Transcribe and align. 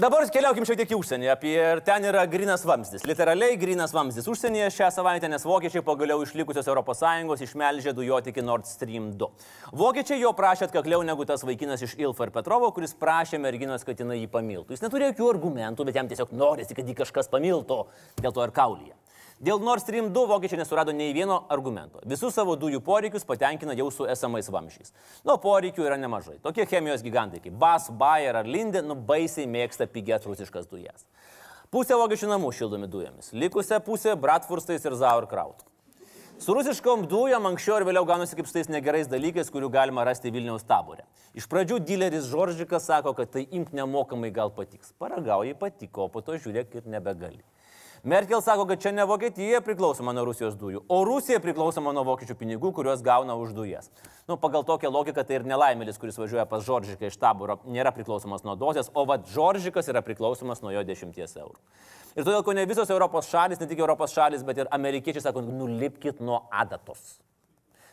Dabar 0.00 0.24
keliaukim 0.32 0.64
šiek 0.64 0.78
tiek 0.80 0.92
į 0.94 0.96
užsienį. 0.96 1.26
Apie 1.28 1.56
ten 1.84 2.06
yra 2.08 2.22
grinas 2.24 2.62
vamzdis. 2.64 3.02
Literaliai 3.04 3.58
grinas 3.60 3.92
vamzdis 3.92 4.24
užsienyje 4.32 4.70
šią 4.72 4.86
savaitę, 4.94 5.28
nes 5.28 5.44
vokiečiai 5.44 5.82
pagaliau 5.84 6.22
išlikusios 6.24 6.70
ES 6.72 7.42
išmelžė 7.44 7.92
dujotikį 7.98 8.40
Nord 8.46 8.64
Stream 8.64 9.10
2. 9.20 9.28
Vokiečiai 9.76 10.22
jo 10.22 10.32
prašė 10.32 10.70
atkakliau 10.70 11.04
negu 11.04 11.28
tas 11.28 11.44
vaikinas 11.44 11.84
iš 11.84 11.98
Ilfa 12.00 12.24
ir 12.24 12.32
Petrovo, 12.32 12.72
kuris 12.72 12.96
prašė 12.96 13.36
merginos, 13.36 13.84
kad 13.84 14.00
jinai 14.00 14.22
jį 14.22 14.32
pamiltų. 14.32 14.72
Jis 14.72 14.86
neturėjo 14.86 15.12
jokių 15.12 15.30
argumentų, 15.34 15.84
bet 15.84 16.00
jam 16.00 16.08
tiesiog 16.08 16.32
norisi, 16.32 16.72
kad 16.72 16.88
jį 16.88 16.96
kažkas 17.04 17.28
pamiltų. 17.28 17.82
Dėl 18.24 18.32
to 18.32 18.48
ir 18.48 18.56
kaulyje. 18.56 18.96
Dėl 19.42 19.58
Nord 19.58 19.82
Stream 19.82 20.12
2 20.14 20.28
vokiečiai 20.30 20.60
nesurado 20.60 20.92
nei 20.94 21.10
vieno 21.10 21.40
argumento. 21.50 21.98
Visus 22.06 22.36
savo 22.36 22.54
dujų 22.54 22.78
poreikius 22.86 23.24
patenkina 23.26 23.74
jau 23.74 23.88
su 23.90 24.04
esamais 24.06 24.46
vamzdžiais. 24.46 24.92
Nu, 25.26 25.34
poreikių 25.42 25.82
yra 25.82 25.96
nemažai. 25.98 26.36
Tokie 26.44 26.62
chemijos 26.70 27.02
gigantai 27.02 27.40
kaip 27.42 27.56
Bas, 27.58 27.88
Bayer 27.90 28.38
ar 28.38 28.46
Linde, 28.46 28.84
nu, 28.86 28.94
baisiai 28.94 29.48
mėgsta 29.50 29.88
pigias 29.90 30.28
rusiškas 30.30 30.68
dujas. 30.70 31.08
Pusė 31.74 31.98
vokiečių 31.98 32.30
namų 32.30 32.52
šildomi 32.54 32.86
dujomis, 32.92 33.32
likusią 33.34 33.80
pusę 33.82 34.14
Bratfurstais 34.14 34.86
ir 34.86 34.94
Sauerkraut. 35.00 35.66
Su 36.38 36.54
rusiškom 36.54 37.08
dujom 37.10 37.48
anksčiau 37.50 37.80
ir 37.80 37.86
vėliau 37.88 38.06
gaunasi 38.06 38.38
kaip 38.38 38.46
su 38.46 38.54
tais 38.54 38.70
negerais 38.70 39.10
dalykais, 39.10 39.50
kurių 39.50 39.72
galima 39.74 40.04
rasti 40.06 40.30
Vilniaus 40.30 40.62
taborė. 40.68 41.02
Iš 41.34 41.48
pradžių 41.50 41.80
dileris 41.82 42.30
Žoržikas 42.30 42.86
sako, 42.86 43.16
kad 43.18 43.34
tai 43.34 43.48
imk 43.50 43.74
nemokamai 43.74 44.30
gal 44.30 44.54
patiks. 44.54 44.94
Paragauji 45.02 45.58
patiko, 45.58 46.06
po 46.06 46.22
to 46.22 46.38
žiūrėk 46.38 46.78
ir 46.78 46.86
nebegali. 46.94 47.42
Merkel 48.04 48.40
sako, 48.42 48.64
kad 48.66 48.80
čia 48.82 48.90
ne 48.92 49.04
Vokietija 49.06 49.60
priklausoma 49.62 50.10
nuo 50.10 50.24
Rusijos 50.26 50.56
dujų, 50.58 50.80
o 50.90 50.96
Rusija 51.06 51.38
priklausoma 51.38 51.92
nuo 51.94 52.02
vokiečių 52.08 52.34
pinigų, 52.34 52.72
kuriuos 52.74 53.04
gauna 53.06 53.36
už 53.38 53.52
dujas. 53.54 53.92
Nu, 54.26 54.34
pagal 54.42 54.64
tokią 54.66 54.90
logiką 54.90 55.22
tai 55.22 55.36
ir 55.36 55.44
nelaimėlis, 55.46 56.00
kuris 56.02 56.18
važiuoja 56.18 56.42
pas 56.50 56.64
Žoržiką 56.66 57.06
iš 57.06 57.20
taboro, 57.22 57.60
nėra 57.62 57.92
priklausomas 57.94 58.42
nuo 58.42 58.56
dozės, 58.58 58.88
o 58.90 59.04
vad 59.06 59.30
Žoržikas 59.30 59.86
yra 59.92 60.02
priklausomas 60.02 60.64
nuo 60.64 60.72
jo 60.74 60.82
10 60.88 61.20
eurų. 61.44 61.54
Ir 62.16 62.26
todėl, 62.26 62.42
ko 62.42 62.56
ne 62.58 62.66
visos 62.66 62.90
Europos 62.90 63.30
šalis, 63.30 63.62
ne 63.62 63.70
tik 63.70 63.84
Europos 63.84 64.10
šalis, 64.18 64.42
bet 64.42 64.64
ir 64.64 64.72
amerikiečiai 64.74 65.22
sako, 65.28 65.46
nulipkit 65.46 66.18
nuo 66.18 66.40
adatos. 66.50 67.20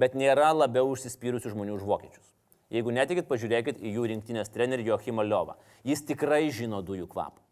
Bet 0.00 0.16
nėra 0.16 0.48
labiau 0.56 0.88
užsispyrusių 0.94 1.52
žmonių 1.52 1.76
už 1.76 1.84
vokiečius. 1.84 2.32
Jeigu 2.72 2.96
netikit, 2.96 3.28
pažiūrėkit 3.28 3.84
į 3.84 3.94
jų 3.98 4.08
rinktinės 4.14 4.48
trenerį 4.56 4.94
Joachimą 4.94 5.28
Liovą. 5.28 5.60
Jis 5.84 6.06
tikrai 6.08 6.46
žino 6.48 6.80
dujų 6.80 7.04
kvapą. 7.12 7.49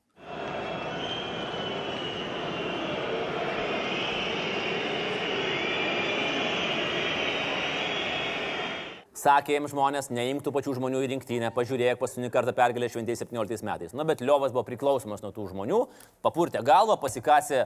Sakė 9.18 9.56
jiems 9.56 9.72
žmonės, 9.72 10.12
neimk 10.14 10.44
tų 10.46 10.52
pačių 10.54 10.76
žmonių 10.76 11.00
į 11.02 11.08
rinktinę, 11.14 11.48
pažiūrėk, 11.56 11.98
paskutinį 11.98 12.30
kartą 12.30 12.52
pergalę 12.54 12.86
šventėjai 12.92 13.24
17 13.24 13.66
metais. 13.66 13.94
Na, 13.96 14.06
bet 14.06 14.22
Liovas 14.22 14.52
buvo 14.54 14.62
priklausomas 14.68 15.24
nuo 15.24 15.32
tų 15.34 15.48
žmonių, 15.50 15.80
papurtė 16.22 16.62
galvą, 16.62 16.94
pasikasė 17.02 17.64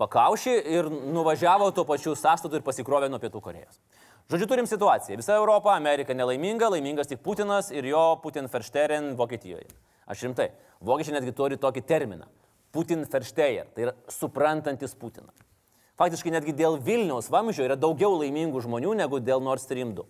pakaušį 0.00 0.54
ir 0.74 0.88
nuvažiavo 0.90 1.70
tuo 1.76 1.86
pačiu 1.86 2.16
sąstatu 2.18 2.58
ir 2.58 2.66
pasikrovė 2.66 3.12
nuo 3.12 3.20
Pietų 3.22 3.42
Korejos. 3.44 3.78
Žodžiu, 4.32 4.48
turim 4.48 4.66
situaciją. 4.66 5.20
Visa 5.20 5.36
Europa, 5.38 5.76
Amerika 5.76 6.16
nelaiminga, 6.16 6.72
laimingas 6.72 7.10
tik 7.10 7.22
Putinas 7.22 7.70
ir 7.70 7.86
jo 7.92 8.02
Putin 8.24 8.48
Versteren 8.50 9.12
Vokietijoje. 9.18 9.68
Aš 10.10 10.24
rimtai, 10.26 10.48
vokiečiai 10.82 11.18
netgi 11.18 11.36
turi 11.36 11.60
tokį 11.60 11.84
terminą. 11.86 12.26
Putin 12.74 13.04
Versteyer, 13.06 13.68
tai 13.76 13.86
yra 13.86 13.94
suprantantis 14.10 14.96
Putiną. 14.98 15.30
Faktiškai 16.00 16.32
netgi 16.34 16.56
dėl 16.56 16.80
Vilniaus 16.82 17.28
vamzdžio 17.30 17.68
yra 17.68 17.76
daugiau 17.78 18.16
laimingų 18.18 18.64
žmonių 18.64 18.96
negu 18.98 19.20
dėl 19.22 19.44
Nord 19.44 19.62
Stream 19.62 19.92
2. 19.94 20.08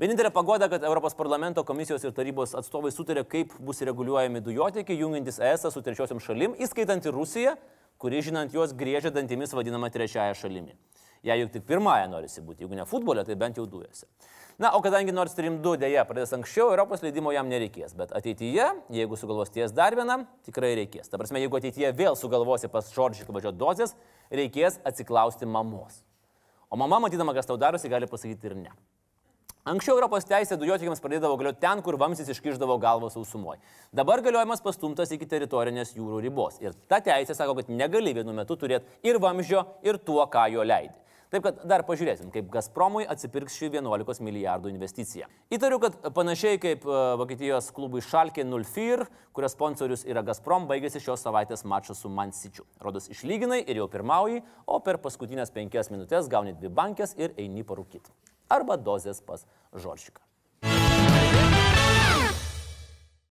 Vienintelė 0.00 0.30
pagoda, 0.32 0.64
kad 0.72 0.80
Europos 0.88 1.12
parlamento 1.12 1.60
komisijos 1.68 2.06
ir 2.06 2.14
tarybos 2.16 2.54
atstovai 2.56 2.88
sutarė, 2.88 3.20
kaip 3.28 3.50
bus 3.60 3.82
reguliuojami 3.84 4.40
dujotiekiai, 4.40 4.96
jungiantis 4.96 5.36
ES 5.44 5.66
su 5.74 5.82
trečiosiam 5.84 6.22
šalim, 6.24 6.54
įskaitant 6.56 7.04
ir 7.04 7.12
Rusiją, 7.12 7.50
kuri, 8.00 8.22
žinant 8.24 8.54
juos, 8.56 8.72
grėžia 8.72 9.10
dantimis 9.12 9.52
vadinama 9.52 9.90
trečiaja 9.92 10.32
šalimi. 10.40 10.72
Jei 11.20 11.36
juk 11.42 11.50
tik 11.52 11.66
pirmąją 11.68 12.06
norisi 12.14 12.40
būti, 12.40 12.64
jeigu 12.64 12.78
ne 12.78 12.86
futbole, 12.88 13.26
tai 13.28 13.36
bent 13.36 13.60
jau 13.60 13.66
dujose. 13.68 14.06
Na, 14.56 14.70
o 14.72 14.80
kadangi 14.80 15.12
Nord 15.12 15.34
Stream 15.34 15.58
2 15.60 15.76
dėja 15.82 16.06
pradės 16.08 16.32
anksčiau, 16.32 16.70
Europos 16.72 17.04
leidimo 17.04 17.34
jam 17.36 17.52
nereikės, 17.52 17.92
bet 17.98 18.14
ateityje, 18.16 18.70
jeigu 18.96 19.18
sugalvos 19.20 19.52
ties 19.52 19.74
dar 19.76 19.92
vieną, 19.98 20.22
tikrai 20.48 20.72
reikės. 20.78 21.12
Ta 21.12 21.20
prasme, 21.20 21.42
jeigu 21.44 21.60
ateityje 21.60 21.92
vėl 21.98 22.16
sugalvosi 22.16 22.72
pas 22.72 22.88
Šoržiką 22.96 23.36
važiuoti 23.36 23.60
dozės, 23.60 23.92
reikės 24.32 24.80
atsiklausti 24.80 25.44
mamos. 25.44 26.00
O 26.72 26.80
mama, 26.80 27.02
matydama, 27.04 27.36
kas 27.36 27.52
tau 27.52 27.60
darosi, 27.60 27.92
gali 27.92 28.08
pasakyti 28.08 28.48
ir 28.48 28.56
ne. 28.62 28.72
Anksčiau 29.68 29.98
Europos 29.98 30.24
teisė 30.24 30.56
dujotikiams 30.56 31.02
pradėdavo 31.04 31.34
galioti 31.36 31.60
ten, 31.60 31.82
kur 31.84 31.98
vamsis 32.00 32.30
iškiždavo 32.32 32.78
galvą 32.80 33.10
sausumoje. 33.12 33.58
Dabar 33.92 34.22
galiojimas 34.24 34.62
pastumtas 34.64 35.12
iki 35.12 35.28
teritorinės 35.28 35.92
jūrų 35.98 36.22
ribos. 36.24 36.56
Ir 36.64 36.72
ta 36.88 37.02
teisė 37.04 37.36
sako, 37.36 37.58
kad 37.58 37.68
negali 37.68 38.14
vienu 38.16 38.32
metu 38.32 38.56
turėti 38.56 38.88
ir 39.04 39.18
vamzdžio, 39.20 39.66
ir 39.84 39.98
tuo, 40.00 40.22
ką 40.32 40.46
jo 40.54 40.64
leidi. 40.64 40.96
Taip 41.30 41.44
kad 41.44 41.60
dar 41.68 41.84
pažiūrėsim, 41.86 42.30
kaip 42.32 42.48
Gazpromui 42.50 43.04
atsipirks 43.04 43.58
ši 43.60 43.68
11 43.76 44.24
milijardų 44.24 44.72
investicija. 44.72 45.28
Įtariu, 45.52 45.76
kad 45.84 46.00
panašiai 46.16 46.58
kaip 46.58 46.88
e, 46.88 46.96
Vokietijos 47.20 47.68
klubui 47.76 48.00
Šalkė 48.02 48.42
04, 48.48 49.06
kurios 49.36 49.54
sponsorius 49.54 50.02
yra 50.08 50.24
Gazprom, 50.26 50.66
baigėsi 50.72 51.04
šios 51.04 51.22
savaitės 51.28 51.62
mačas 51.68 52.00
su 52.00 52.10
Mansičiu. 52.10 52.64
Rodos 52.82 53.12
išlyginai 53.12 53.60
ir 53.60 53.84
jau 53.84 53.86
pirmauji, 53.92 54.40
o 54.66 54.80
per 54.82 54.98
paskutinės 55.04 55.54
penkias 55.54 55.92
minutės 55.92 56.32
gauni 56.32 56.56
dvi 56.56 56.72
bankės 56.80 57.14
ir 57.20 57.36
eini 57.38 57.62
parūkyti 57.68 58.10
arba 58.50 58.76
dozės 58.76 59.22
pas 59.22 59.46
Žoršiką. 59.72 60.29